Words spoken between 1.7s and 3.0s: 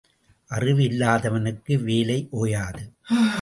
வேலை ஓயாது.